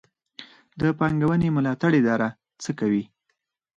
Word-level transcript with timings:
د 0.79 0.81
پانګونې 0.99 1.49
ملاتړ 1.55 1.91
اداره 2.01 2.29
څه 2.63 2.71
کوي؟ 2.79 3.03